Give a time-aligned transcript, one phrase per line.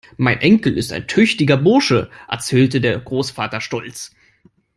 [0.17, 4.11] "Mein Enkel ist ein tüchtiger Bursche", erzählte der Großvater stolz.